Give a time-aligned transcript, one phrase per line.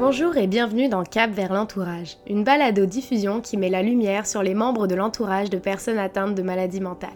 [0.00, 4.54] Bonjour et bienvenue dans Cap vers l'entourage, une balado-diffusion qui met la lumière sur les
[4.54, 7.10] membres de l'entourage de personnes atteintes de maladies mentales.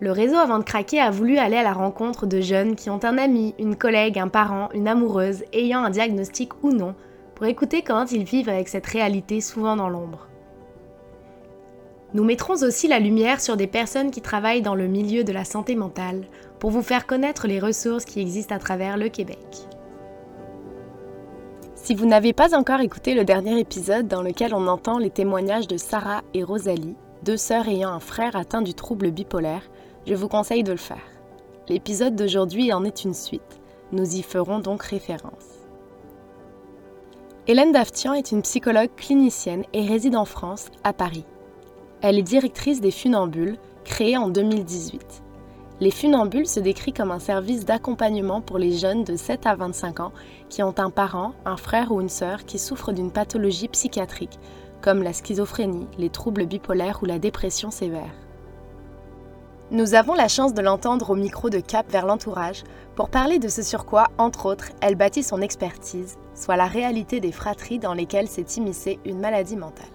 [0.00, 3.02] Le réseau Avant de craquer a voulu aller à la rencontre de jeunes qui ont
[3.02, 6.94] un ami, une collègue, un parent, une amoureuse ayant un diagnostic ou non,
[7.34, 10.28] pour écouter comment ils vivent avec cette réalité souvent dans l'ombre.
[12.12, 15.46] Nous mettrons aussi la lumière sur des personnes qui travaillent dans le milieu de la
[15.46, 16.26] santé mentale
[16.58, 19.66] pour vous faire connaître les ressources qui existent à travers le Québec.
[21.92, 25.68] Si vous n'avez pas encore écouté le dernier épisode dans lequel on entend les témoignages
[25.68, 29.68] de Sarah et Rosalie, deux sœurs ayant un frère atteint du trouble bipolaire,
[30.06, 31.04] je vous conseille de le faire.
[31.68, 33.60] L'épisode d'aujourd'hui en est une suite.
[33.92, 35.60] Nous y ferons donc référence.
[37.46, 41.26] Hélène Daftian est une psychologue clinicienne et réside en France, à Paris.
[42.00, 45.21] Elle est directrice des Funambules, créée en 2018.
[45.82, 49.98] Les funambules se décrit comme un service d'accompagnement pour les jeunes de 7 à 25
[49.98, 50.12] ans
[50.48, 54.38] qui ont un parent, un frère ou une sœur qui souffrent d'une pathologie psychiatrique,
[54.80, 58.14] comme la schizophrénie, les troubles bipolaires ou la dépression sévère.
[59.72, 62.62] Nous avons la chance de l'entendre au micro de Cap vers l'entourage
[62.94, 67.18] pour parler de ce sur quoi, entre autres, elle bâtit son expertise, soit la réalité
[67.18, 69.91] des fratries dans lesquelles s'est immiscée une maladie mentale.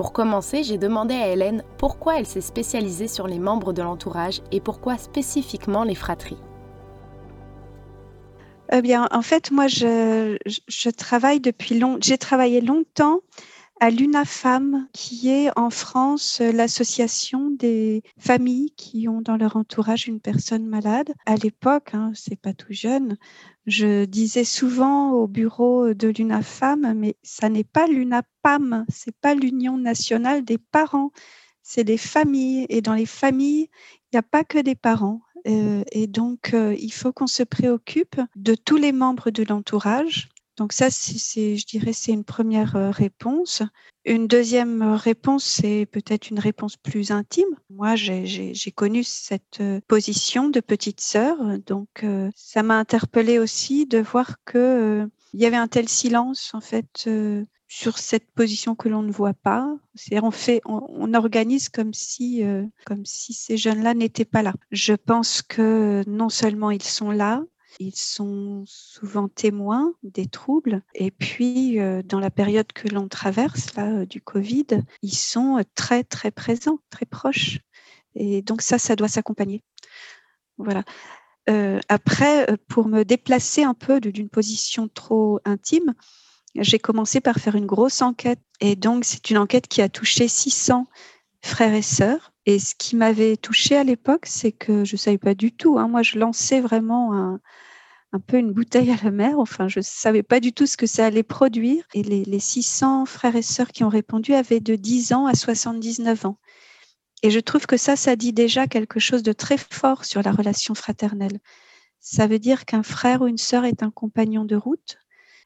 [0.00, 4.40] Pour commencer, j'ai demandé à Hélène pourquoi elle s'est spécialisée sur les membres de l'entourage
[4.50, 6.38] et pourquoi spécifiquement les fratries.
[8.72, 10.38] Eh bien, en fait, moi, je,
[10.92, 11.98] travaille depuis longtemps.
[12.00, 13.20] J'ai travaillé longtemps
[13.78, 20.20] à l'UNAFAM, qui est en France l'association des familles qui ont dans leur entourage une
[20.20, 21.12] personne malade.
[21.26, 23.18] À l'époque, hein, c'est pas tout jeune,
[23.70, 29.78] je disais souvent au bureau de l'UNAFAM, mais ça n'est pas l'UNAPAM, c'est pas l'Union
[29.78, 31.12] nationale des parents,
[31.62, 32.66] c'est des familles.
[32.68, 33.68] Et dans les familles,
[34.04, 35.20] il n'y a pas que des parents.
[35.46, 40.28] Euh, et donc, euh, il faut qu'on se préoccupe de tous les membres de l'entourage
[40.56, 43.62] donc ça, c'est, je dirais, c'est une première euh, réponse.
[44.04, 47.48] Une deuxième réponse, c'est peut-être une réponse plus intime.
[47.70, 53.86] Moi, j'ai connu cette euh, position de petite sœur, donc euh, ça m'a interpellée aussi
[53.86, 57.08] de voir que il y avait un tel silence en fait
[57.68, 59.72] sur cette position que l'on ne voit pas.
[59.94, 62.42] C'est on fait, on, organise comme si,
[62.84, 64.54] comme si ces jeunes-là n'étaient pas là.
[64.72, 67.44] Je pense que non seulement ils sont là,
[67.80, 70.82] ils sont souvent témoins des troubles.
[70.94, 74.66] Et puis, euh, dans la période que l'on traverse, là, euh, du Covid,
[75.02, 77.58] ils sont euh, très, très présents, très proches.
[78.14, 79.62] Et donc, ça, ça doit s'accompagner.
[80.58, 80.84] Voilà.
[81.88, 85.94] après, pour me déplacer un peu d'une position trop intime,
[86.54, 88.40] j'ai commencé par faire une grosse enquête.
[88.60, 90.86] Et donc, c'est une enquête qui a touché 600
[91.42, 92.32] frères et sœurs.
[92.44, 95.78] Et ce qui m'avait touché à l'époque, c'est que je ne savais pas du tout.
[95.78, 95.88] Hein.
[95.88, 97.40] Moi, je lançais vraiment un,
[98.12, 99.38] un peu une bouteille à la mer.
[99.38, 101.84] Enfin, je ne savais pas du tout ce que ça allait produire.
[101.94, 106.26] Et les, 600 frères et sœurs qui ont répondu avaient de 10 ans à 79
[106.26, 106.38] ans.
[107.22, 110.32] Et je trouve que ça, ça dit déjà quelque chose de très fort sur la
[110.32, 111.38] relation fraternelle.
[112.00, 114.98] Ça veut dire qu'un frère ou une sœur est un compagnon de route.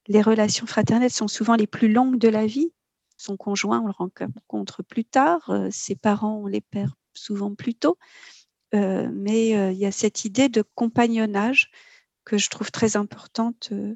[0.07, 2.73] Les relations fraternelles sont souvent les plus longues de la vie.
[3.17, 5.51] Son conjoint, on le rencontre plus tard.
[5.51, 7.99] Euh, ses parents, on les perd souvent plus tôt.
[8.75, 11.71] Euh, mais euh, il y a cette idée de compagnonnage
[12.25, 13.95] que je trouve très importante euh,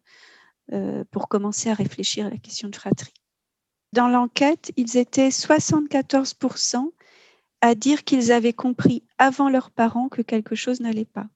[0.73, 3.15] euh, pour commencer à réfléchir à la question de fratrie.
[3.93, 6.93] Dans l'enquête, ils étaient 74%
[7.61, 11.27] à dire qu'ils avaient compris avant leurs parents que quelque chose n'allait pas.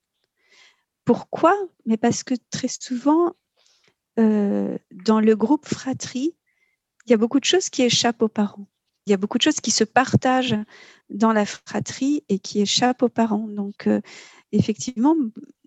[1.05, 1.55] Pourquoi?
[1.87, 3.33] Mais parce que très souvent,
[4.19, 6.37] euh, dans le groupe fratrie,
[7.07, 8.67] il y a beaucoup de choses qui échappent aux parents.
[9.07, 10.57] Il y a beaucoup de choses qui se partagent
[11.11, 13.49] dans la fratrie et qui échappent aux parents.
[13.49, 13.89] Donc,
[14.53, 15.17] effectivement,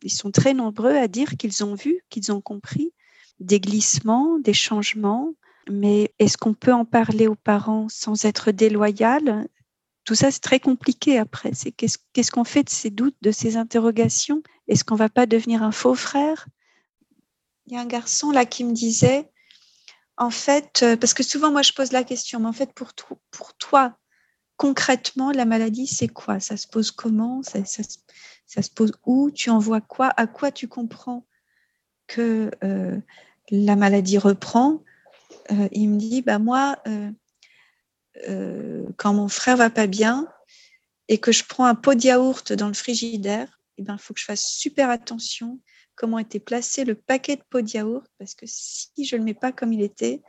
[0.04, 2.94] ils sont très nombreux à dire qu'ils ont vu, qu'ils ont compris
[3.40, 5.34] des glissements, des changements.
[5.70, 9.48] Mais est-ce qu'on peut en parler aux parents sans être déloyal?
[10.04, 11.52] Tout ça, c'est très compliqué après.
[11.76, 14.44] Qu'est-ce qu'on fait de ces doutes, de ces interrogations?
[14.68, 16.48] Est-ce qu'on va pas devenir un faux frère?
[17.66, 19.32] Il y a un garçon là qui me disait,
[20.18, 22.94] en fait, euh, parce que souvent moi je pose la question, mais en fait pour,
[23.58, 23.98] toi,
[24.56, 26.40] concrètement, la maladie, c'est quoi?
[26.40, 27.42] Ça se pose comment?
[28.46, 29.32] Ça se pose où?
[29.32, 30.12] Tu en vois quoi?
[30.18, 31.26] À quoi tu comprends
[32.08, 32.98] que euh,
[33.50, 34.84] la maladie reprend?
[35.52, 36.78] Euh, Il me dit, bah moi,
[38.28, 40.28] euh, quand mon frère va pas bien
[41.08, 44.14] et que je prends un pot de yaourt dans le frigidaire, il eh ben, faut
[44.14, 45.60] que je fasse super attention
[45.96, 49.34] comment était placé le paquet de pot de yaourt, parce que si je le mets
[49.34, 50.22] pas comme il était,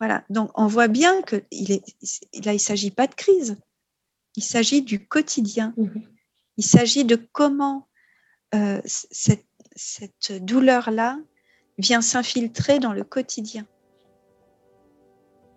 [0.00, 0.24] voilà.
[0.28, 1.78] Donc, on voit bien que il là,
[2.34, 3.56] il ne s'agit pas de crise.
[4.36, 5.72] Il s'agit du quotidien.
[5.76, 6.00] Mmh
[6.56, 7.88] il s'agit de comment
[8.54, 9.46] euh, cette,
[10.40, 11.18] douleur-là
[11.78, 13.66] vient s'infiltrer dans le quotidien.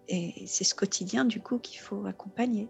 [0.08, 2.68] Et c'est ce quotidien, du coup, qu'il faut accompagner.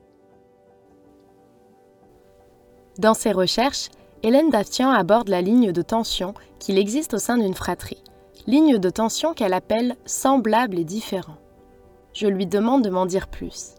[2.98, 3.90] Dans ses recherches,
[4.24, 8.04] Hélène Dafian aborde la ligne de tension qu'il existe au sein d'une fratrie,
[8.48, 11.38] ligne de tension qu'elle appelle semblable et différent.
[12.14, 13.76] Je lui demande de m'en dire plus.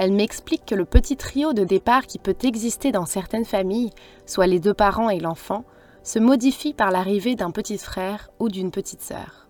[0.00, 3.90] Elle m'explique que le petit trio de départ qui peut exister dans certaines familles,
[4.24, 5.66] soit les deux parents et l'enfant,
[6.02, 9.46] se modifie par l'arrivée d'un petit frère ou d'une petite sœur.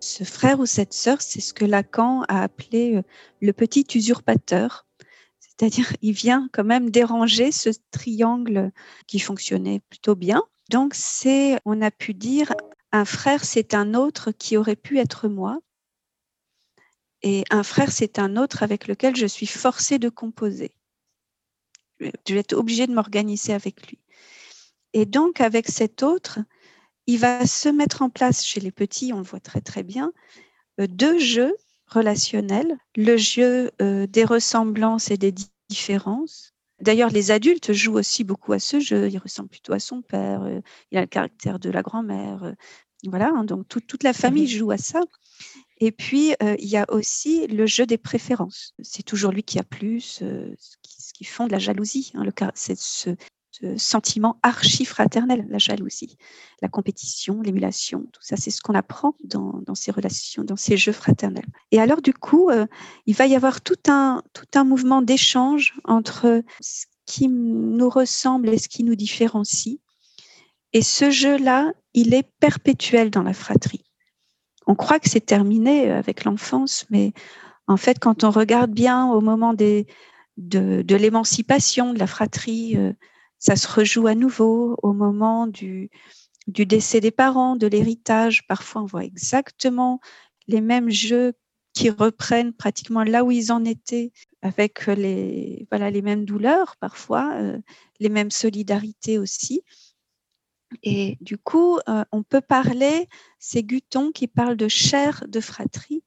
[0.00, 3.02] Ce frère ou cette sœur, c'est ce que Lacan a appelé euh,
[3.42, 4.86] le petit usurpateur.
[5.40, 8.72] C'est-à-dire, il vient quand même déranger ce triangle
[9.06, 10.42] qui fonctionnait plutôt bien.
[10.70, 12.54] Donc, c'est, on a pu dire,
[12.92, 15.58] un frère, c'est un autre qui aurait pu être moi.
[17.22, 20.72] Et un frère, c'est un autre avec lequel je suis forcée de composer.
[22.00, 23.98] Je vais être obligée de m'organiser avec lui.
[24.92, 26.38] Et donc, avec cet autre,
[27.06, 30.12] il va se mettre en place chez les petits, on le voit très très bien,
[30.80, 31.54] euh, deux jeux
[31.86, 35.34] relationnels, le jeu euh, des ressemblances et des
[35.68, 36.54] différences.
[36.80, 39.08] D'ailleurs, les adultes jouent aussi beaucoup à ce jeu.
[39.08, 42.54] Il ressemble plutôt à son père, euh, il a le caractère de la grand-mère.
[43.04, 45.00] Voilà, hein, donc toute la famille mmh joue à ça.
[45.80, 48.74] Et puis, il y a aussi le jeu des préférences.
[48.82, 52.12] C'est toujours lui qui a plus, ce qui, font de la jalousie.
[52.14, 52.24] Hein,
[52.54, 53.16] c'est ce,
[53.76, 56.16] sentiment archi-fraternel, la jalousie,
[56.62, 60.92] la compétition, l'émulation, tout ça, c'est ce qu'on apprend dans, ces relations, dans ces jeux
[60.92, 61.46] fraternels.
[61.70, 62.66] Et alors, du coup, euh,
[63.06, 68.48] il va y avoir tout un, tout un mouvement d'échange entre ce qui nous ressemble
[68.48, 69.78] et ce qui nous différencie.
[70.72, 73.89] Et ce jeu-là, il est perpétuel dans la fratrie.
[74.70, 77.12] On croit que c'est terminé avec l'enfance, mais
[77.66, 79.84] en fait, quand on regarde bien au moment de,
[80.36, 82.92] de l'émancipation de la fratrie, euh,
[83.40, 85.90] ça se rejoue à nouveau au moment du,
[86.46, 88.46] du décès des parents, de l'héritage.
[88.46, 89.98] Parfois, on voit exactement
[90.46, 91.32] les mêmes jeux
[91.72, 97.32] qui reprennent pratiquement là où ils en étaient, avec les, voilà, les mêmes douleurs parfois,
[97.34, 97.58] euh,
[97.98, 99.62] les mêmes solidarités aussi.
[100.82, 103.08] Et du coup, euh, on peut parler,
[103.38, 106.04] c'est Guton qui parle de chair de fratrie,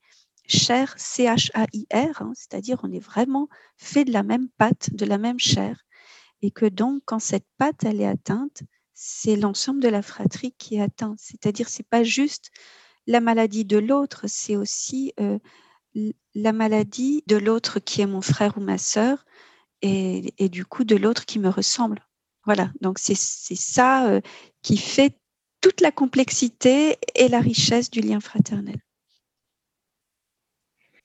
[0.47, 5.39] chair C-H-A-I-R, hein, c'est-à-dire on est vraiment fait de la même pâte, de la même
[5.39, 5.83] chair
[6.43, 8.63] et que donc quand cette pâte elle est atteinte,
[8.93, 11.15] c'est l'ensemble de la fratrie qui est atteint.
[11.17, 12.51] C'est-à-dire c'est pas juste
[13.07, 15.39] la maladie de l'autre, c'est aussi euh,
[16.35, 19.25] la maladie de l'autre qui est mon frère ou ma sœur
[19.81, 22.05] et, et du coup de l'autre qui me ressemble.
[22.45, 24.21] Voilà, donc c'est ça euh,
[24.61, 25.15] qui fait
[25.61, 28.75] toute la complexité et la richesse du lien fraternel.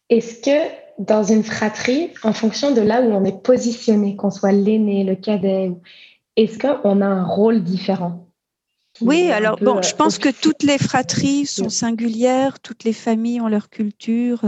[0.09, 4.53] Est-ce que dans une fratrie, en fonction de là où on est positionné, qu'on soit
[4.53, 5.71] l'aîné, le cadet,
[6.35, 8.25] est-ce qu'on a un rôle différent
[9.01, 13.47] oui, alors bon, je pense que toutes les fratries sont singulières, toutes les familles ont
[13.47, 14.41] leur culture,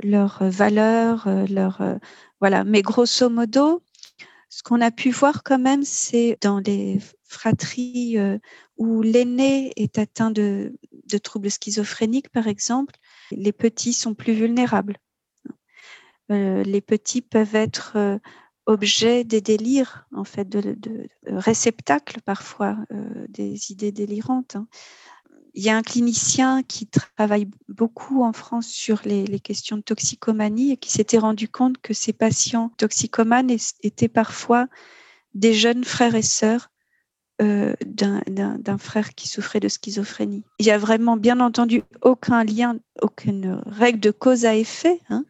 [0.00, 1.82] leurs valeurs, leur
[2.40, 2.62] voilà.
[2.62, 3.82] Mais grosso modo,
[4.50, 8.18] ce qu'on a pu voir quand même, c'est dans les fratries
[8.76, 10.74] où l'aîné est atteint de,
[11.22, 12.96] troubles schizophréniques, par exemple,
[13.30, 14.96] les petits sont plus vulnérables.
[16.30, 18.18] Euh, les petits peuvent être euh,
[18.66, 20.76] objets des délires, en fait, de,
[21.26, 24.56] réceptacles parfois euh, des idées délirantes.
[24.56, 24.68] Hein.
[25.54, 30.72] Il y a un clinicien qui travaille beaucoup en France sur les, questions de toxicomanie
[30.72, 33.50] et qui s'était rendu compte que ces patients toxicomanes
[33.82, 34.68] étaient parfois
[35.34, 36.70] des jeunes frères et sœurs
[37.40, 40.44] d'un frère qui souffrait de schizophrénie.
[40.58, 45.24] Il n'y a vraiment, bien entendu, aucun lien, aucune règle de cause à effet, hein,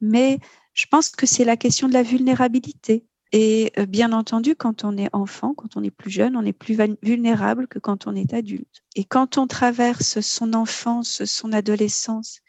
[0.00, 0.38] mais
[0.72, 3.04] je pense que c'est la question de la vulnérabilité.
[3.32, 6.52] Et euh, bien entendu, quand on est enfant, quand on est plus jeune, on est
[6.52, 8.82] plus vulnérable que quand on est adulte.
[8.96, 12.40] Et quand on traverse son enfance, son adolescence,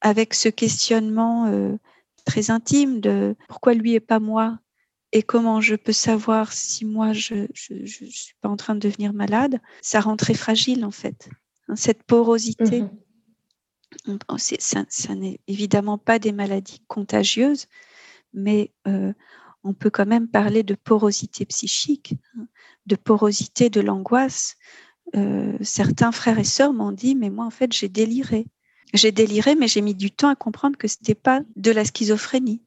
[0.00, 1.76] avec ce questionnement euh,
[2.24, 4.58] très intime de pourquoi lui et pas moi,
[5.10, 7.34] et comment je peux savoir si moi je
[7.70, 11.28] ne suis pas en train de devenir malade, ça rend très fragile en fait.
[11.68, 12.82] Hein, cette porosité.
[12.82, 12.90] Mmh
[14.36, 17.66] ça, n'est évidemment pas des maladies contagieuses,
[18.34, 19.12] mais euh,
[19.64, 22.46] on peut quand même parler de porosité psychique, hein,
[22.86, 24.56] de porosité de l'angoisse.
[25.16, 28.46] Euh, certains frères et sœurs m'ont dit, mais moi en fait j'ai déliré.
[28.94, 31.84] J'ai déliré, mais j'ai mis du temps à comprendre que ce n'était pas de la
[31.84, 32.62] schizophrénie.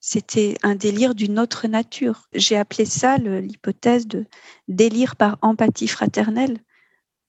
[0.00, 2.28] C'était un délire d'une autre nature.
[2.34, 4.26] J'ai appelé ça l'hypothèse de
[4.68, 6.58] délire par empathie fraternelle.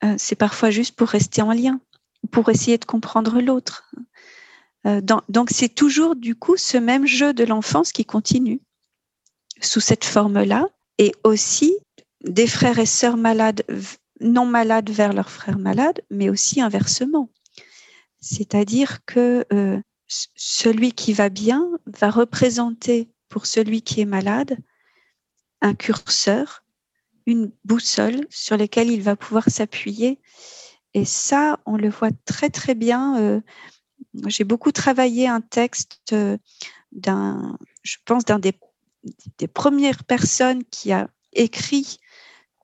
[0.03, 1.79] Euh, c'est parfois juste pour rester en lien
[2.31, 3.91] pour essayer de comprendre l'autre.
[4.85, 8.61] Euh, donc c'est toujours du coup ce même jeu de l'enfance qui continue
[9.65, 10.67] sous cette forme-là
[10.97, 11.77] et aussi
[12.23, 13.63] des frères et sœurs malades
[14.19, 17.29] non malades vers leurs frères malades, mais aussi inversement.
[18.21, 24.57] C'est-à-dire que euh, celui qui va bien va représenter pour celui qui est malade
[25.61, 26.63] un curseur,
[27.25, 30.19] une boussole sur laquelle il va pouvoir s'appuyer.
[30.93, 33.19] Et ça, on le voit très très bien.
[33.19, 33.41] Euh,
[34.27, 36.37] j'ai beaucoup travaillé un texte euh,
[36.91, 38.53] d'un, je pense, d'un des,
[39.37, 41.97] des premières personnes qui a écrit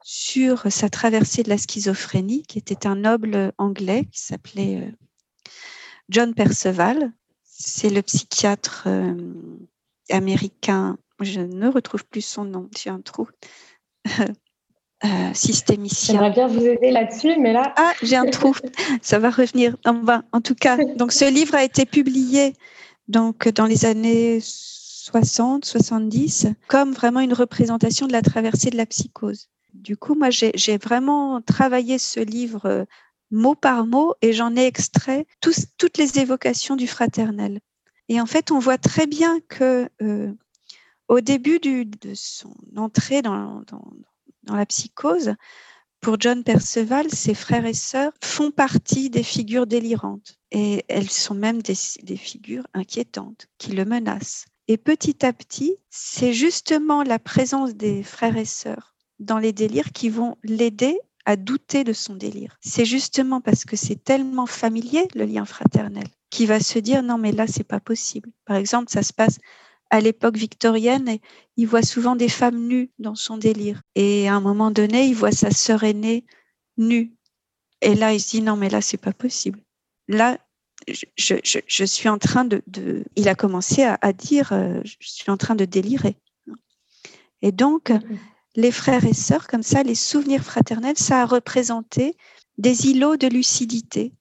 [0.03, 4.91] sur sa traversée de la schizophrénie, qui était un noble anglais qui s'appelait euh,
[6.09, 7.11] John Perceval.
[7.43, 9.15] C'est le psychiatre euh,
[10.09, 13.27] américain, je ne retrouve plus son nom, j'ai un trou.
[15.05, 16.15] Euh, systémicien.
[16.15, 17.73] J'aimerais bien vous aider là-dessus, mais là.
[17.77, 18.53] Ah, j'ai un trou.
[19.01, 19.77] Ça va revenir.
[19.85, 20.03] En,
[20.33, 22.53] en tout cas, donc ce livre a été publié
[23.07, 24.41] donc dans les années
[25.09, 29.49] 60, 70, comme vraiment une représentation de la traversée de la psychose.
[29.73, 32.85] Du coup, moi, j'ai vraiment travaillé ce livre euh,
[33.31, 37.59] mot par mot et j'en ai extrait toutes les évocations du fraternel.
[38.07, 40.31] Et en fait, on voit très bien que euh,
[41.07, 43.63] au début de son entrée dans,
[44.47, 45.33] la psychose,
[46.01, 51.35] pour John Perceval, ses frères et sœurs font partie des figures délirantes et elles sont
[51.35, 54.45] même des, des figures inquiétantes qui le menacent.
[54.69, 59.91] Et petit à petit, c'est justement la présence des frères et sœurs dans les délires
[59.91, 60.95] qui vont l'aider
[61.25, 62.55] à douter de son délire.
[62.61, 67.17] C'est justement parce que c'est tellement familier le lien fraternel qui va se dire non
[67.17, 68.29] mais là c'est pas possible.
[68.45, 69.39] Par exemple, ça se passe
[69.89, 71.19] à l'époque victorienne et
[71.57, 75.15] il voit souvent des femmes nues dans son délire et à un moment donné, il
[75.15, 76.27] voit sa sœur aînée
[76.77, 77.15] nue
[77.81, 79.63] et là il se dit non mais là c'est pas possible.
[80.07, 80.37] Là
[80.93, 84.81] je, je, je, suis en train de, de il a commencé à, à dire euh,
[84.83, 86.15] je suis en train de délirer.
[87.41, 88.17] Et donc, mm-hmm
[88.55, 92.15] les frères et sœurs, comme ça, les souvenirs fraternels, ça a représenté
[92.57, 94.13] des îlots de lucidité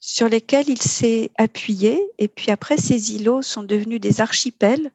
[0.00, 2.00] sur lesquels il s'est appuyé.
[2.18, 4.90] Et puis après, ces îlots sont devenus des archipels.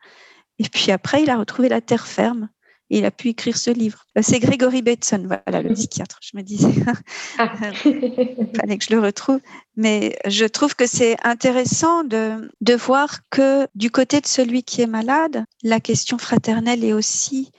[0.60, 2.50] Et puis après, il a retrouvé la terre ferme.
[2.90, 4.06] Il a pu écrire ce livre.
[4.18, 6.70] Euh, c'est Gregory Bateson, voilà, le psychiatre, je me disais.
[7.40, 7.54] Ah.
[7.86, 9.40] Il fallait que je le retrouve.
[9.76, 14.82] Mais je trouve que c'est intéressant de, de voir que du côté de celui qui
[14.82, 17.52] est malade, la question fraternelle est aussi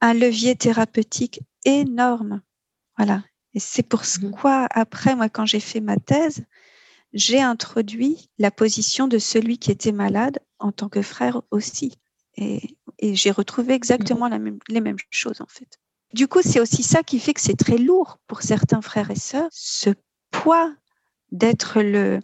[0.00, 2.40] un levier thérapeutique énorme.
[2.96, 3.22] Voilà.
[3.54, 4.30] Et c'est pour mmh.
[4.30, 6.44] quoi, après, moi, quand j'ai fait ma thèse,
[7.12, 11.98] j'ai introduit la position de celui qui était malade en tant que frère aussi.
[12.36, 14.28] Et, j'ai retrouvé exactement
[14.68, 15.78] les mêmes choses, en fait.
[16.14, 19.18] Du coup, c'est aussi ça qui fait que c'est très lourd pour certains frères et
[19.18, 19.90] sœurs, ce
[20.30, 20.72] poids
[21.32, 22.20] d'être le,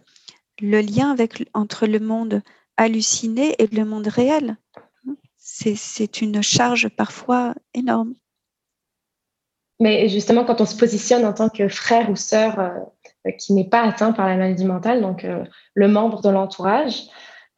[0.59, 1.15] lien
[1.53, 2.41] entre le monde
[2.77, 4.57] halluciné et le monde réel
[5.45, 8.15] c'est une charge parfois énorme.
[9.79, 13.69] Mais justement, quand on se positionne en tant que frère ou sœur euh, qui n'est
[13.69, 17.03] pas atteint par la maladie mentale, donc euh, le membre de l'entourage,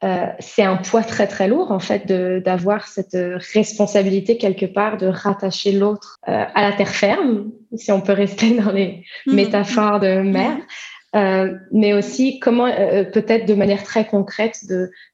[0.03, 3.17] euh, c'est un poids très très lourd en fait d'avoir cette
[3.53, 8.71] responsabilité quelque part de rattacher l'autre à la terre ferme, si on peut rester dans
[8.71, 9.33] les mmh.
[9.33, 10.57] métaphores de mère,
[11.15, 14.59] euh, mais aussi comment euh, peut-être de manière très concrète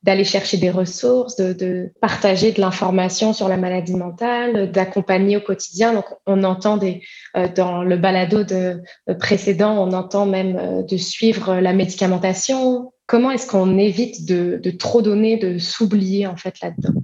[0.02, 5.42] d'aller chercher des ressources, de, de partager de l'information sur la maladie mentale, d'accompagner au
[5.42, 5.94] quotidien.
[5.94, 7.04] Donc on entend des,
[7.38, 8.82] euh, dans le balado de,
[9.20, 12.93] précédent, on entend même de suivre la médicamentation.
[13.14, 17.00] Comment est-ce qu'on évite de, trop donner, de s'oublier en fait là-dedans?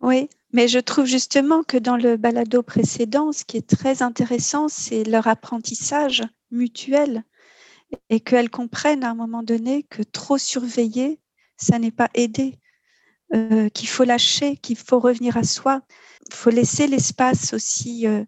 [0.00, 4.68] Oui, mais je trouve justement que dans le balado précédent, ce qui est très intéressant,
[4.68, 7.24] c'est leur apprentissage mutuel
[8.08, 11.20] et qu'elles comprennent à un moment donné que trop surveiller,
[11.58, 12.58] ça n'est pas aider,
[13.34, 15.82] euh, qu'il faut lâcher, qu'il faut revenir à soi,
[16.30, 18.24] il faut laisser l'espace aussi euh,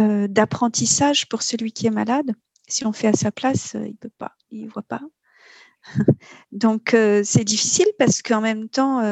[0.00, 2.32] euh, d'apprentissage pour celui qui est malade.
[2.68, 5.02] Si on fait à sa place, il peut pas, il voit pas.
[6.52, 9.02] Donc c'est difficile parce qu'en même temps,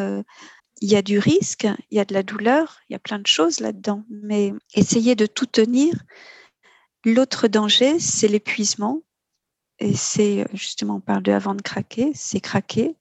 [0.81, 3.19] il y a du risque, il y a de la douleur, il y a plein
[3.19, 4.05] de choses là-dedans.
[4.11, 5.95] Mais essayer de tout tenir.
[7.05, 9.03] L'autre danger, c'est l'épuisement
[9.83, 12.97] et c'est justement, on parle de avant de craquer, c'est craquer.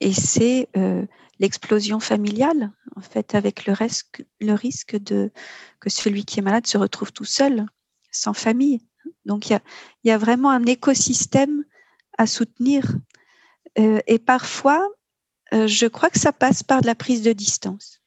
[0.00, 1.06] Et c'est euh,
[1.38, 5.30] l'explosion familiale, en fait, avec le, risque de
[5.78, 7.66] que celui qui est malade se retrouve tout seul,
[8.10, 8.80] sans famille.
[9.26, 9.60] Donc, il
[10.02, 11.64] y a, vraiment un écosystème
[12.18, 12.96] à soutenir.
[13.78, 14.86] Euh, et parfois,
[15.54, 18.00] euh, je crois que ça passe par de la prise de distance.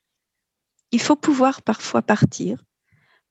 [0.92, 2.64] Il faut pouvoir parfois partir,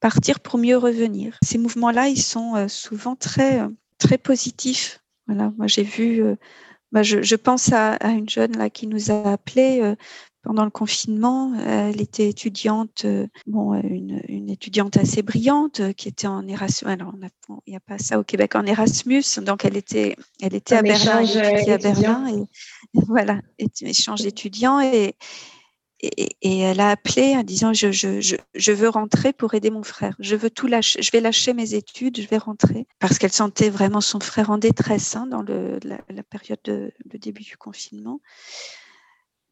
[0.00, 1.38] partir pour mieux revenir.
[1.42, 3.66] Ces mouvements-là, ils sont souvent très
[3.98, 5.00] très positif.
[5.26, 6.36] Voilà, moi j'ai vu, euh,
[6.92, 9.96] bah, je, pense à, une jeune là qui nous a appelé euh,
[10.44, 11.54] pendant le confinement.
[11.58, 16.90] Elle était étudiante, euh, bon, une, une, étudiante assez brillante euh, qui était en Erasmus.
[16.90, 17.14] Alors,
[17.66, 20.82] il n'y a pas ça au Québec en Erasmus, donc elle était, elle était à
[20.82, 22.44] Berlin, elle à Berlin, et,
[23.08, 25.16] voilà, échange d'étudiants et,
[26.00, 29.70] et, et, elle a appelé en disant je, je, je, je, veux rentrer pour aider
[29.70, 30.14] mon frère.
[30.18, 31.00] Je veux tout lâcher.
[31.00, 32.20] Je vais lâcher mes études.
[32.20, 35.98] Je vais rentrer parce qu'elle sentait vraiment son frère en détresse hein, dans le, la,
[36.10, 38.20] la, période de le début du confinement.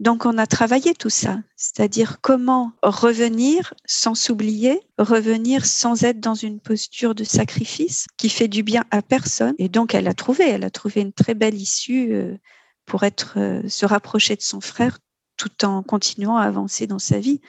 [0.00, 6.34] Donc on a travaillé tout ça, c'est-à-dire comment revenir sans s'oublier, revenir sans être dans
[6.34, 9.54] une posture de sacrifice qui fait du bien à personne.
[9.58, 12.37] Et donc elle a trouvé, elle a trouvé une très belle issue euh,
[12.84, 14.99] pour être euh, se rapprocher de son frère
[15.37, 17.40] tout en continuant à avancer dans sa vie.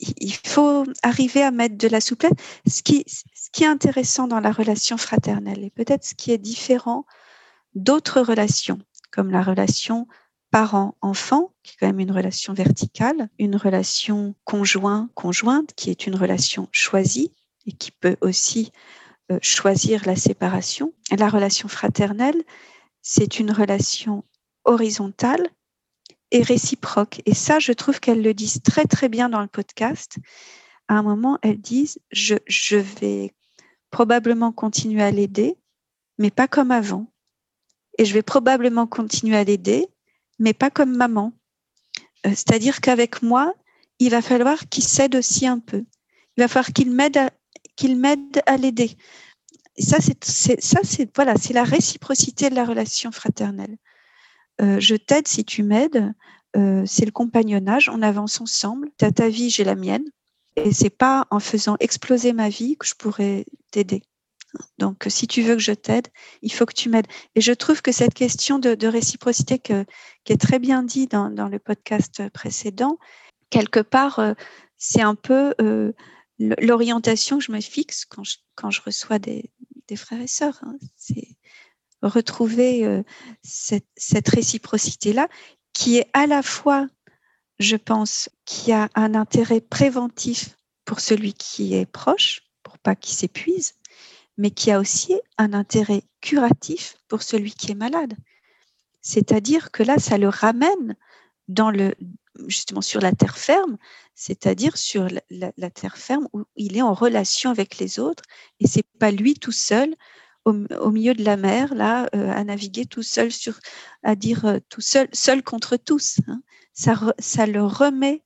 [0.00, 2.32] Il faut arriver à mettre de la souplesse.
[2.66, 6.38] Ce qui, ce qui est intéressant dans la relation fraternelle et peut-être ce qui est
[6.38, 7.06] différent
[7.74, 8.78] d'autres relations,
[9.12, 10.08] comme la relation
[10.52, 16.68] parent-enfant, qui est quand même une relation verticale, une relation conjoint-conjointe, qui est une relation
[16.72, 17.32] choisie
[17.66, 18.70] et qui peut aussi
[19.32, 20.92] euh, choisir la séparation.
[21.10, 22.42] La relation fraternelle,
[23.00, 24.24] c'est une relation
[24.64, 25.48] horizontale
[26.30, 27.22] et réciproque.
[27.24, 30.18] Et ça, je trouve qu'elles le disent très très bien dans le podcast.
[30.86, 33.34] À un moment, elles disent, je, je vais
[33.90, 35.56] probablement continuer à l'aider,
[36.18, 37.10] mais pas comme avant.
[37.96, 39.86] Et je vais probablement continuer à l'aider,
[40.42, 41.32] mais pas comme maman.
[42.26, 43.54] Euh, c'est-à-dire qu'avec moi,
[44.00, 45.84] il va falloir qu'il s'aide aussi un peu.
[46.36, 47.30] Il va falloir qu'il m'aide à,
[47.76, 48.00] qu'il
[48.58, 48.96] l'aider.
[49.76, 53.76] Et ça, c'est, ça, c'est voilà, c'est la réciprocité de la relation fraternelle.
[54.60, 56.12] Euh, je t'aide si tu m'aides.
[56.56, 57.88] Euh, c'est le compagnonnage.
[57.88, 58.90] On avance ensemble.
[58.98, 60.04] Tu as ta vie, j'ai la mienne.
[60.56, 64.02] Et c'est pas en faisant exploser ma vie que je pourrais t'aider.
[64.78, 66.08] Donc, si tu veux que je t'aide,
[66.42, 67.06] il faut que tu m'aides.
[67.34, 69.72] Et je trouve que cette question de, réciprocité qui
[70.32, 72.98] est très bien dit dans, le podcast précédent,
[73.50, 74.34] quelque part, euh,
[74.78, 75.92] c'est un peu euh,
[76.38, 78.24] l'orientation que je me fixe quand
[78.70, 79.50] je, reçois des,
[79.94, 80.58] frères et sœurs.
[80.62, 80.76] Hein.
[80.96, 81.36] C'est
[82.02, 83.02] retrouver euh,
[83.42, 85.28] cette, cette réciprocité-là
[85.72, 86.86] qui est à la fois,
[87.58, 93.14] je pense, qui a un intérêt préventif pour celui qui est proche, pour pas qu'il
[93.14, 93.74] s'épuise,
[94.36, 98.14] mais qui a aussi un intérêt curatif pour celui qui est malade.
[99.00, 100.96] C'est-à-dire que là, ça le ramène
[101.48, 101.94] dans le,
[102.46, 103.76] justement sur la terre ferme,
[104.14, 108.22] c'est-à-dire sur la, terre ferme où il est en relation avec les autres
[108.60, 109.94] et c'est pas lui tout seul
[110.44, 113.58] au, au milieu de la mer là euh, à naviguer tout seul sur,
[114.02, 116.18] à dire euh, tout seul, seul contre tous.
[116.26, 116.42] Hein.
[116.72, 118.22] Ça, ça le remet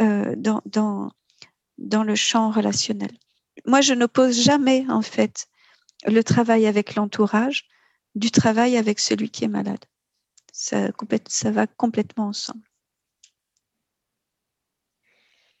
[0.00, 1.10] euh, dans, dans,
[1.78, 3.10] dans le champ relationnel
[3.66, 5.46] moi, je n'oppose jamais, en fait,
[6.06, 7.66] le travail avec l'entourage
[8.14, 9.84] du travail avec celui qui est malade.
[10.52, 10.88] Ça,
[11.28, 12.62] ça va complètement ensemble.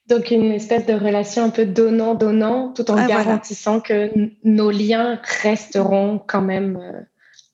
[0.06, 4.10] Donc, une espèce de relation un peu donnant-donnant, tout en ah, garantissant que
[4.42, 7.02] nos liens resteront quand même euh,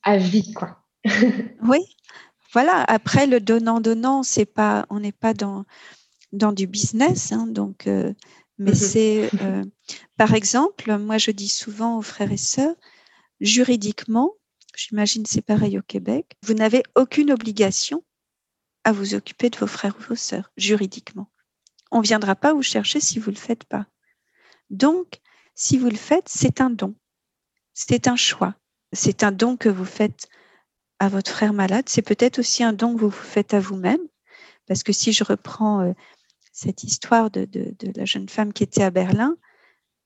[0.04, 0.78] à vie, quoi.
[1.62, 1.80] oui,
[2.52, 2.84] voilà.
[2.86, 5.64] Après, le donnant-donnant, c'est pas, on n'est pas dans,
[6.32, 8.12] dans du business, hein, donc euh,
[8.58, 9.64] mais mmh c'est, euh,
[10.16, 12.76] par exemple, moi je dis souvent aux frères et sœurs,
[13.40, 14.32] juridiquement,
[14.76, 18.04] j'imagine c'est pareil au Québec, vous n'avez aucune obligation
[18.84, 21.30] à vous occuper de vos frères ou vos sœurs, juridiquement.
[21.90, 23.86] On ne viendra pas vous chercher si vous ne le faites pas.
[24.70, 25.20] Donc,
[25.54, 26.94] si vous le faites, c'est un don.
[27.72, 28.54] C'est un choix.
[28.92, 30.28] C'est un don que vous faites
[30.98, 31.88] à votre frère malade.
[31.88, 34.00] C'est peut-être aussi un don que vous vous faites à vous-même.
[34.66, 35.92] Parce que si je reprends euh,
[36.54, 37.48] cette histoire de,
[37.96, 39.36] la jeune femme qui était à Berlin,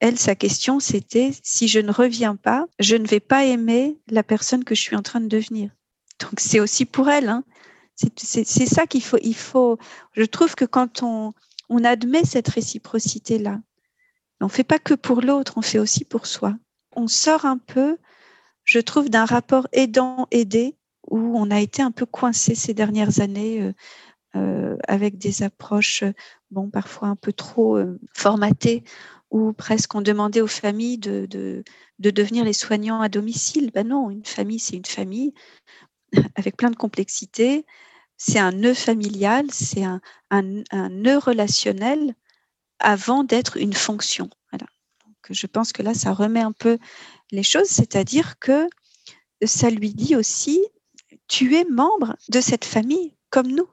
[0.00, 4.22] elle, sa question, c'était si je ne reviens pas, je ne vais pas aimer la
[4.22, 5.70] personne que je suis en train de devenir.
[6.20, 7.28] Donc c'est aussi pour elle.
[7.28, 7.44] Hein.
[7.96, 9.18] C'est ça qu'il faut.
[9.22, 9.76] Il faut.
[10.12, 11.34] Je trouve que quand on,
[11.84, 13.60] admet cette réciprocité-là,
[14.40, 16.54] on fait pas que pour l'autre, on fait aussi pour soi.
[16.96, 17.98] On sort un peu,
[18.64, 20.76] je trouve, d'un rapport aidant-aidé
[21.10, 23.62] où on a été un peu coincé ces dernières années.
[23.62, 23.72] Euh,
[24.36, 26.04] euh, avec des approches,
[26.50, 28.84] bon, parfois un peu trop euh, formatées,
[29.30, 31.62] où presque on demandait aux familles de, de,
[31.98, 33.70] de devenir les soignants à domicile.
[33.72, 35.34] Ben non, une famille, c'est une famille
[36.36, 37.66] avec plein de complexités.
[38.16, 42.14] C'est un nœud familial, c'est un, un, un, nœud relationnel
[42.80, 44.28] avant d'être une fonction.
[44.50, 44.66] Voilà.
[45.04, 46.78] Donc, je pense que là, ça remet un peu
[47.30, 48.66] les choses, c'est-à-dire que
[49.44, 50.64] ça lui dit aussi,
[51.28, 53.68] tu es membre de cette famille comme nous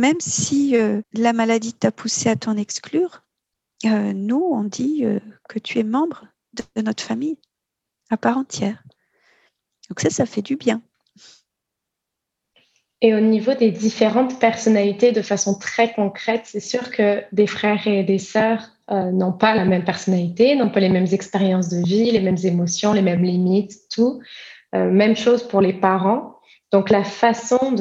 [0.00, 3.22] même si euh, la maladie t'a poussé à t'en exclure,
[3.84, 7.38] euh, nous, on dit euh, que tu es membre de, de, notre famille
[8.08, 8.82] à part entière.
[9.88, 10.80] Donc ça, ça fait du bien.
[13.02, 17.86] Et au niveau des différentes personnalités, de façon très concrète, c'est sûr que des frères
[17.86, 22.10] et des sœurs n'ont pas la même personnalité, n'ont pas les mêmes expériences de vie,
[22.10, 24.20] les mêmes émotions, les mêmes limites, tout.
[24.74, 26.36] Même chose pour les parents.
[26.72, 27.74] Donc la façon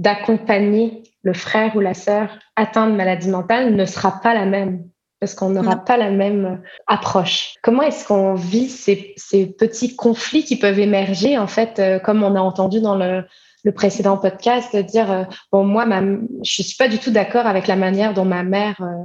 [0.00, 4.84] d'accompagner le frère ou la sœur atteint de maladie mentale ne sera pas la même
[5.24, 7.54] parce qu'on n'aura pas la même approche.
[7.62, 12.22] Comment est-ce qu'on vit ces, ces, petits conflits qui peuvent émerger, en fait, euh, comme
[12.22, 13.24] on a entendu dans le,
[13.62, 16.02] le précédent podcast, de dire, euh, bon, moi, ma,
[16.42, 19.04] je suis pas du tout d'accord avec la manière dont ma mère euh,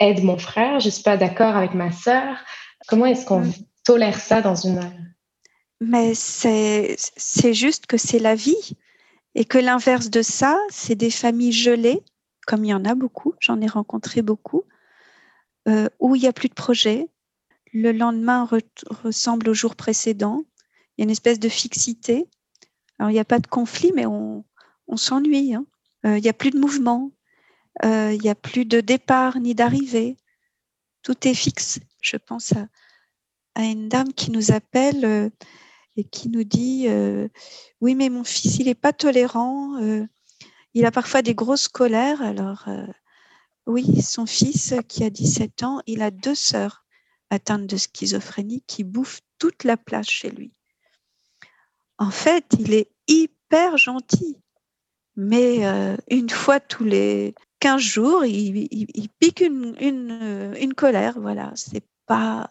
[0.00, 2.38] aide mon frère, je suis pas d'accord avec ma sœur.
[2.88, 3.52] Comment est-ce qu'on mm.
[3.84, 4.80] tolère ça dans une...
[5.80, 6.96] Mais c'est
[7.54, 8.76] juste que c'est la vie
[9.34, 12.02] et que l'inverse de ça, c'est des familles gelées,
[12.46, 14.64] comme il y en a beaucoup, j'en ai rencontré beaucoup,
[15.68, 17.08] euh, où il n'y a plus de projet.
[17.72, 18.48] Le lendemain
[18.90, 20.44] ressemble au jour précédent.
[20.96, 22.26] Il y a une espèce de fixité.
[22.98, 24.44] Alors, il n'y a pas de conflit, mais on,
[24.96, 25.54] s'ennuie.
[25.54, 25.64] Hein.
[26.04, 27.12] Euh, il n'y a plus de mouvement.
[27.82, 30.18] Euh, il n'y a plus de départ ni d'arrivée.
[31.02, 31.80] Tout est fixe.
[32.02, 32.66] Je pense à,
[33.54, 35.30] à une dame qui nous appelle
[35.96, 36.86] et qui nous dit
[37.80, 39.78] Oui, mais mon fils, il n'est pas tolérant.
[40.74, 42.22] il a parfois des grosses colères.
[42.22, 42.66] Alors,
[43.66, 46.84] oui, son fils qui a 17 ans, il a deux sœurs
[47.30, 50.52] atteintes de schizophrénie qui bouffent toute la place chez lui.
[51.98, 54.36] En fait, il est hyper gentil,
[55.16, 61.20] mais euh, une fois tous les 15 jours, il, pique une, une, colère.
[61.20, 62.50] Voilà, c'est pas.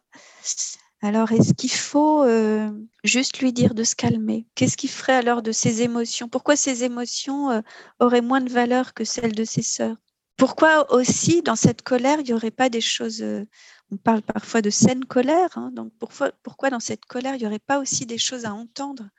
[1.04, 2.70] Alors, est-ce qu'il faut euh,
[3.04, 4.46] juste lui dire de se calmer?
[4.54, 6.30] Qu'est-ce qu'il ferait alors de ses émotions?
[6.30, 7.62] Pourquoi ses émotions euh,
[8.00, 9.98] auraient moins de valeur que celles de ses sœurs?
[10.38, 13.46] Pourquoi aussi dans cette colère, il n'y aurait pas des choses, euh,
[13.92, 17.60] on parle parfois de saine colère, hein, donc pourquoi, dans cette colère, il n'y aurait
[17.60, 19.10] pas aussi des choses à entendre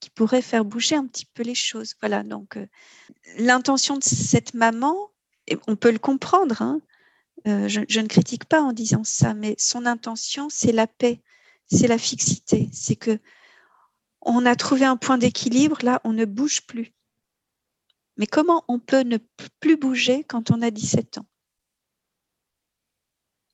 [0.00, 1.94] qui pourraient faire bouger un petit peu les choses?
[2.00, 2.58] Voilà, donc
[3.38, 5.10] l'intention de cette maman,
[5.66, 6.80] on peut le comprendre, hein,
[7.46, 11.22] euh, je, ne critique pas en disant ça, mais son intention, c'est la paix,
[11.70, 13.18] c'est la fixité, c'est que
[14.22, 16.94] on a trouvé un point d'équilibre, là, on ne bouge plus.
[18.16, 19.18] Mais comment on peut ne
[19.60, 21.26] plus bouger quand on a 17 ans?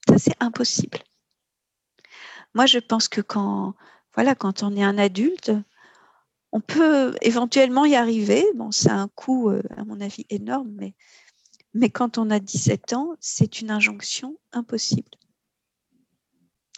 [0.09, 0.99] Ça, c'est impossible.
[2.55, 3.75] Moi, je pense que quand,
[4.15, 5.53] voilà, quand on est un adulte,
[6.53, 8.45] on peut éventuellement y arriver.
[8.55, 10.95] Bon, c'est un coût, euh, à mon avis, énorme, mais,
[11.75, 15.11] mais quand on a 17 ans, c'est une injonction impossible.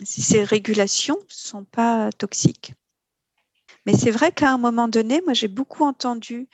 [0.02, 2.74] Si ces régulations ne sont pas toxiques.
[3.86, 6.48] Mais c'est vrai qu'à un moment donné, moi, j'ai beaucoup entendu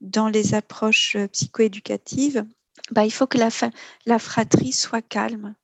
[0.00, 2.44] dans les approches euh, psychoéducatives,
[2.90, 3.50] bah, il faut que la,
[4.06, 5.54] la fratrie soit calme.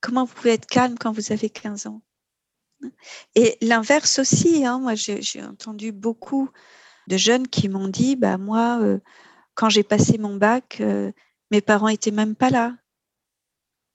[0.00, 2.02] Comment vous pouvez être calme quand vous avez 15 ans?
[3.34, 6.50] Et l'inverse aussi, hein, moi j'ai entendu beaucoup
[7.08, 9.00] de jeunes qui m'ont dit, bah, moi, euh,
[9.54, 11.12] quand j'ai passé mon bac, euh,
[11.50, 12.76] mes parents étaient même pas là.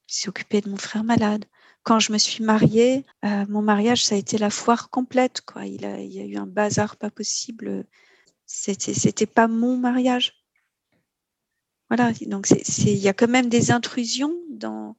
[0.10, 1.46] Ils s'occupaient de mon frère malade.
[1.84, 5.42] Quand je me suis mariée, mon mariage, ça a été la foire complète.
[5.42, 5.66] Quoi.
[5.66, 7.86] Il, y a eu un bazar pas possible
[8.46, 10.34] c'était pas mon mariage.
[11.90, 14.96] Voilà, donc il y a quand même des intrusions dans,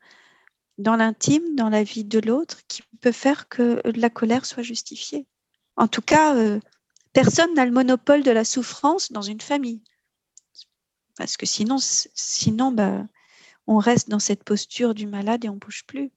[0.78, 5.26] dans l'intime, dans la vie de l'autre, qui peut faire que la colère soit justifiée.
[5.76, 6.60] En tout cas, euh,
[7.12, 9.82] personne n'a le monopole de la souffrance dans une famille.
[11.16, 13.06] Parce que sinon, bah,
[13.66, 16.10] on reste dans cette posture du malade et on ne bouge plus.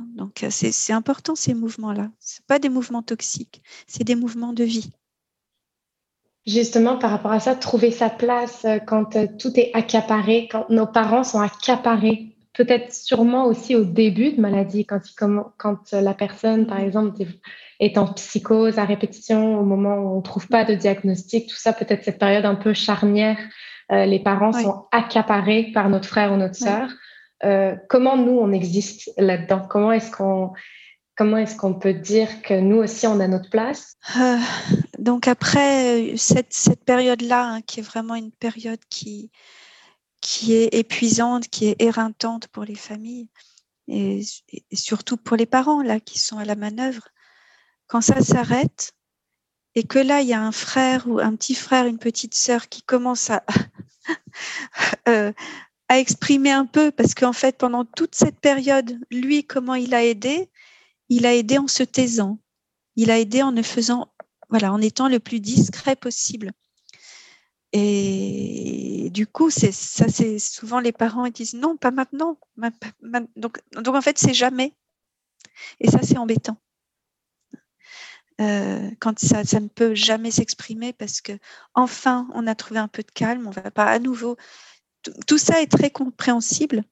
[0.00, 2.10] Donc c'est important ces mouvements-là.
[2.20, 4.90] Ce pas des mouvements toxiques, c'est des mouvements de vie.
[6.46, 10.64] Justement, par rapport à ça, trouver sa place euh, quand euh, tout est accaparé, quand
[10.70, 12.27] nos parents sont accaparés.
[12.58, 15.00] Peut-être sûrement aussi au début de maladie, quand,
[15.56, 17.22] quand euh, la personne, par exemple,
[17.80, 21.56] est en psychose à répétition, au moment où on ne trouve pas de diagnostic, tout
[21.56, 23.38] ça, peut-être cette période un peu charnière,
[23.90, 26.90] les parents sont accaparés par notre frère ou notre sœur.
[27.88, 29.62] comment nous, on existe là-dedans?
[29.66, 30.52] Comment est-ce qu'on
[31.18, 33.96] Comment est-ce qu'on peut dire que nous aussi, on a notre place?
[34.16, 34.38] Euh,
[35.00, 39.32] Donc après cette, cette période-là, hein, qui est vraiment une période qui,
[40.28, 43.30] qui est épuisante, qui est éreintante pour les familles
[43.88, 44.22] et,
[44.74, 47.08] surtout pour les parents là qui sont à la manœuvre,
[47.86, 48.92] quand ça s'arrête
[49.74, 52.68] et que là il y a un frère ou un petit frère, une petite sœur
[52.68, 53.42] qui commence à
[55.08, 55.32] euh,
[55.88, 60.04] à exprimer un peu parce qu'en fait pendant toute cette période, lui comment il a
[60.04, 60.50] aidé,
[61.08, 62.38] il a aidé en se taisant.
[62.96, 64.12] Il a aidé en ne faisant,
[64.50, 66.52] voilà, en étant le plus discret possible.
[67.72, 72.38] Et du coup, c'est ça, c'est souvent les parents ils disent non, pas maintenant.
[73.36, 74.74] Donc, donc en fait, c'est jamais.
[75.80, 76.58] Et ça, c'est embêtant.
[78.40, 81.32] euh, quand ça, ça, ne peut jamais s'exprimer parce que
[81.74, 84.36] enfin on a trouvé un peu de calme, on va pas à nouveau.
[85.26, 86.84] Tout, ça est très compréhensible,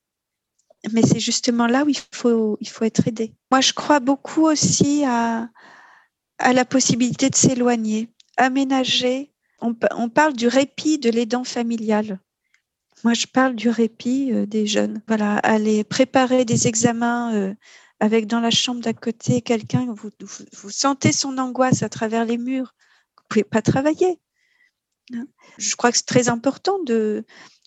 [0.93, 3.35] mais c'est justement là où il faut, il faut être aidé.
[3.51, 5.49] Moi, je crois beaucoup aussi à,
[6.39, 9.33] à la possibilité de s'éloigner, aménager.
[9.61, 12.21] On, parle du répit de l'aidant familial.
[13.05, 15.03] Moi, je parle du répit euh, des jeunes.
[15.09, 17.55] Voilà, aller préparer des examens euh,
[18.01, 20.11] avec dans la chambre d'à côté quelqu'un, vous,
[20.71, 22.75] sentez son angoisse à travers les murs,
[23.16, 24.21] vous pouvez pas travailler.
[25.14, 25.27] Hein.
[25.57, 26.79] Je crois que c'est très important.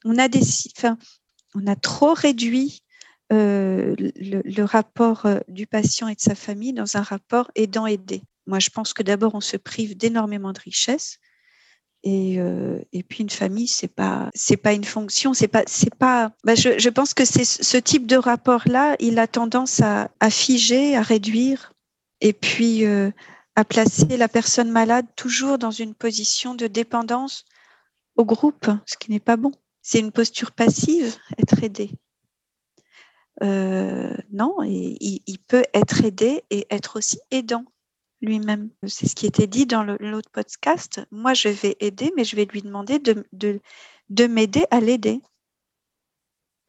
[0.05, 2.83] On a trop réduit
[3.31, 8.21] euh, le, le, rapport du patient et de sa famille dans un rapport aidant-aidé.
[8.45, 11.19] Moi, je pense que d'abord, on se prive d'énormément de richesses
[12.03, 15.93] et, euh, et, puis une famille, c'est pas c'est pas une fonction, c'est pas c'est
[15.93, 16.31] pas.
[16.45, 20.95] Bah je, pense que c'est ce type de rapport là, il a tendance à, figer,
[20.95, 21.73] à réduire,
[22.21, 23.11] et puis euh,
[23.55, 27.43] à placer la personne malade toujours dans une position de dépendance
[28.15, 29.51] au groupe, ce qui n'est pas bon.
[29.81, 31.91] C'est une posture passive, être aidé.
[33.43, 37.65] Euh, non, il peut être aidé et être aussi aidant
[38.21, 38.69] lui-même.
[38.87, 41.01] C'est ce qui était dit dans l'autre podcast.
[41.11, 43.59] Moi, je vais aider, mais je vais lui demander de, de,
[44.09, 45.21] de m'aider à l'aider.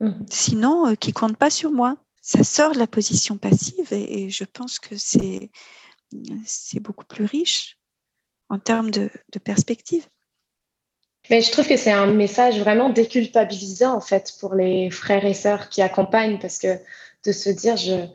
[0.00, 0.12] Mmh.
[0.30, 1.96] Sinon, euh, qui compte pas sur moi.
[2.22, 5.50] Ça sort de la position passive et, et je pense que c'est
[6.44, 7.78] c'est beaucoup plus riche
[8.48, 10.06] en termes de, de perspective.
[11.28, 15.34] Mais je trouve que c'est un message vraiment déculpabilisant en fait pour les frères et
[15.34, 16.78] sœurs qui accompagnent parce que
[17.24, 18.06] de se dire je,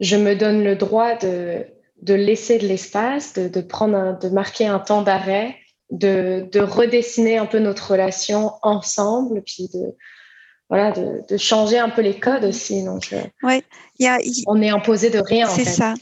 [0.00, 1.66] je me donne le droit de,
[2.02, 5.56] de laisser de l'espace, de, de, prendre un, de marquer un temps d'arrêt,
[5.90, 9.94] de, de, redessiner un peu notre relation ensemble, puis de
[10.68, 12.82] voilà, de, de changer un peu les codes aussi.
[12.82, 13.62] Donc, euh, ouais,
[13.98, 14.42] y a, y...
[14.46, 15.46] on est imposé de rien.
[15.48, 15.94] C'est ça.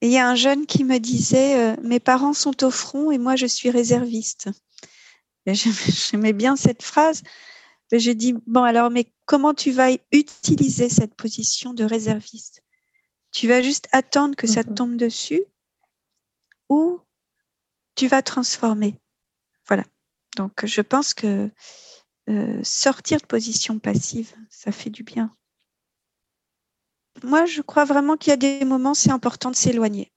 [0.00, 3.18] Il y a un jeune qui me disait euh, Mes parents sont au front et
[3.18, 4.50] moi je suis réserviste.
[5.46, 7.22] J'aimais bien cette phrase.
[7.92, 12.61] J'ai dit Bon, alors, mais comment tu vas utiliser cette position de réserviste?
[13.32, 14.74] Tu vas juste attendre que ça te mhm.
[14.74, 15.42] tombe dessus
[16.68, 17.00] ou
[17.94, 19.00] tu vas transformer.
[19.66, 19.84] Voilà.
[20.36, 21.50] Donc, je pense que
[22.28, 25.34] euh, sortir de position passive, ça fait du bien.
[27.22, 30.12] Moi, je crois vraiment qu'il y a des moments, c'est important de s'éloigner.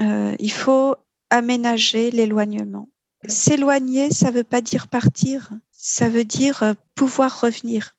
[0.00, 0.96] Euh, il faut
[1.30, 2.88] aménager l'éloignement.
[3.26, 7.96] S'éloigner, ça ne veut pas dire partir, ça veut dire euh, pouvoir revenir.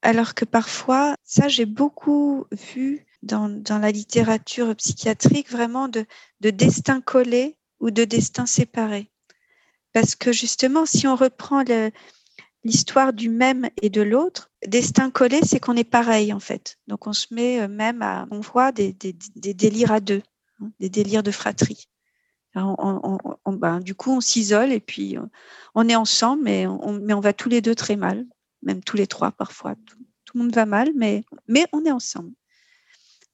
[0.00, 6.04] Alors que parfois, ça, j'ai beaucoup vu dans, la littérature psychiatrique vraiment de,
[6.40, 9.10] de destin collé ou de destin séparé.
[9.92, 11.62] Parce que justement, si on reprend
[12.64, 16.78] l'histoire du même et de l'autre, destin collé, c'est qu'on est pareil en fait.
[16.86, 18.94] Donc on se met euh, même à, on voit des,
[19.34, 20.22] délires à deux,
[20.60, 21.88] hein, des délires de fratrie.
[22.54, 25.22] Ben, du coup, on s'isole et puis euh,
[25.74, 28.26] on est ensemble, mais on, va tous les deux très mal,
[28.62, 29.74] même tous les trois parfois.
[29.86, 29.96] Tout,
[30.34, 31.24] le monde va mal, mais
[31.72, 32.32] on est ensemble.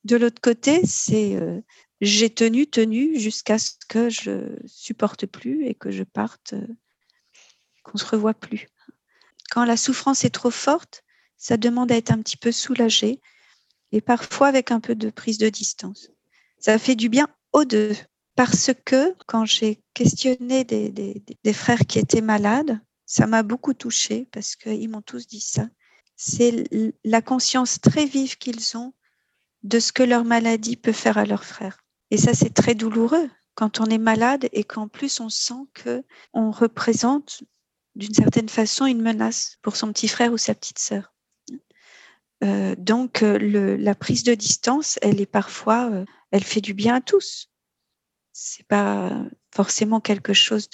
[0.04, 1.60] De l'autre côté, c'est euh,
[2.00, 6.66] j'ai tenu, tenu jusqu'à ce que je supporte plus et que je parte, euh,
[7.82, 8.68] qu'on se revoie plus.
[9.50, 11.02] Quand la souffrance est trop forte,
[11.36, 13.20] ça demande à être un petit peu soulagé
[13.92, 16.10] et parfois avec un peu de prise de distance.
[16.58, 17.96] Ça fait du bien aux deux
[18.34, 23.74] parce que quand j'ai questionné des, des, des, frères qui étaient malades, ça m'a beaucoup
[23.74, 25.68] touchée parce qu'ils m'ont tous dit ça.
[26.14, 26.64] C'est
[27.04, 28.92] la conscience très vive qu'ils ont
[29.62, 31.84] de ce que leur maladie peut faire à leurs frères.
[32.10, 36.04] Et ça, c'est très douloureux quand on est malade et qu'en plus on sent que
[36.32, 37.42] on représente
[37.96, 41.12] d'une certaine façon une menace pour son petit frère ou sa petite sœur.
[42.44, 46.94] Euh, donc euh, la prise de distance, elle est parfois, euh, elle fait du bien
[46.96, 47.50] à tous.
[48.32, 50.70] C'est pas forcément quelque chose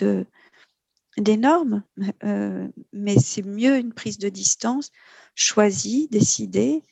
[1.17, 1.83] d'énorme,
[2.93, 4.91] mais c'est mieux une prise de distance
[5.35, 6.83] choisie, décidée,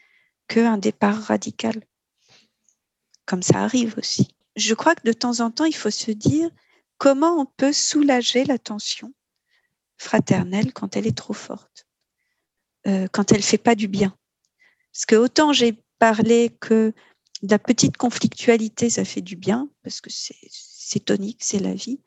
[0.48, 1.82] qu'un départ radical.
[3.26, 4.34] Comme ça arrive aussi.
[4.56, 6.50] Je crois que de temps en temps, il faut se dire
[6.98, 9.12] comment on peut soulager la tension
[9.96, 11.86] fraternelle quand elle est trop forte,
[12.86, 14.16] euh, quand elle fait pas du bien.
[14.92, 16.92] Parce que autant j'ai parlé que
[17.42, 22.00] de la petite conflictualité, ça fait du bien, parce que c'est tonique, c'est la vie.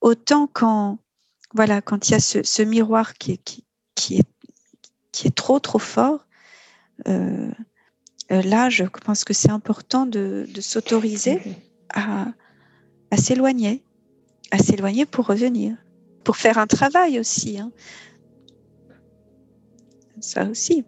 [0.00, 0.98] Autant quand,
[1.54, 3.62] voilà, quand il y a ce, miroir qui, est,
[3.94, 4.16] qui
[5.26, 6.26] est trop, trop fort,
[7.08, 7.50] euh,
[8.30, 11.40] euh, là, je pense que c'est important de, de s'autoriser
[11.92, 12.26] à,
[13.10, 13.82] à s'éloigner,
[14.50, 15.76] à s'éloigner pour revenir,
[16.24, 17.58] pour faire un travail aussi.
[17.58, 17.72] Hein.
[20.20, 20.84] Ça aussi.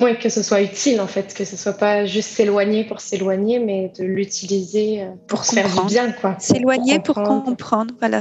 [0.00, 3.58] Oui, que ce soit utile en fait, que ce soit pas juste s'éloigner pour s'éloigner,
[3.58, 6.12] mais de l'utiliser euh, pour, se faire du bien.
[6.12, 6.36] quoi.
[6.38, 8.20] S'éloigner pour, comprendre, voilà.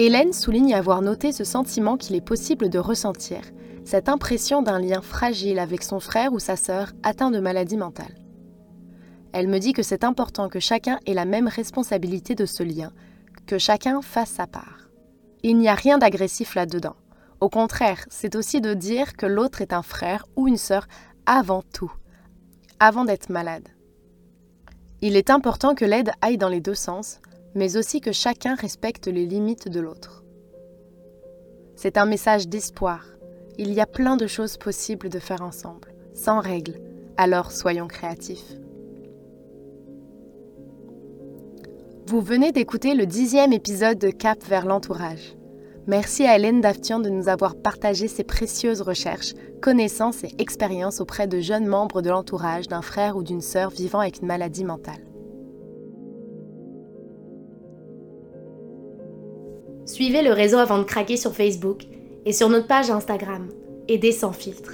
[0.00, 3.40] Hélène souligne avoir noté ce sentiment qu'il est possible de ressentir,
[3.84, 8.14] cette impression d'un lien fragile avec son frère ou sa sœur atteint de maladie mentale.
[9.32, 12.92] Elle me dit que c'est important que chacun ait la même responsabilité de ce lien,
[13.48, 14.88] que chacun fasse sa part.
[15.42, 16.94] Il n'y a rien d'agressif là-dedans.
[17.40, 20.86] Au contraire, c'est aussi de dire que l'autre est un frère ou une sœur
[21.26, 21.92] avant tout,
[22.78, 23.66] avant d'être malade.
[25.00, 27.20] Il est important que l'aide aille dans les deux sens,
[27.58, 30.22] mais aussi que chacun respecte les limites de l'autre.
[31.74, 33.04] C'est un message d'espoir.
[33.58, 36.80] Il y a plein de choses possibles de faire ensemble, sans règles,
[37.16, 38.52] alors soyons créatifs.
[42.06, 45.34] Vous venez d'écouter le dixième épisode de Cap vers l'entourage.
[45.88, 51.26] Merci à Hélène Daftian de nous avoir partagé ses précieuses recherches, connaissances et expériences auprès
[51.26, 55.07] de jeunes membres de l'entourage d'un frère ou d'une sœur vivant avec une maladie mentale.
[59.98, 61.82] Suivez le réseau avant de craquer sur Facebook
[62.24, 63.48] et sur notre page Instagram,
[63.88, 64.70] Aider sans filtre.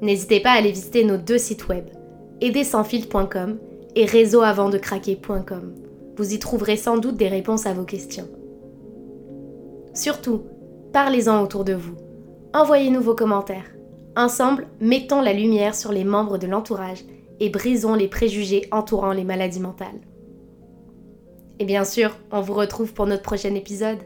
[0.00, 1.84] N'hésitez pas à aller visiter nos deux sites web,
[2.40, 3.58] aidersansfiltre.com
[3.94, 5.74] et réseauavantdecraquer.com.
[6.16, 8.26] Vous y trouverez sans doute des réponses à vos questions.
[9.92, 10.44] Surtout,
[10.94, 11.96] parlez-en autour de vous.
[12.54, 13.74] Envoyez-nous vos commentaires.
[14.16, 17.04] Ensemble, mettons la lumière sur les membres de l'entourage
[17.40, 20.00] et brisons les préjugés entourant les maladies mentales.
[21.58, 23.98] Et bien sûr, on vous retrouve pour notre prochain épisode.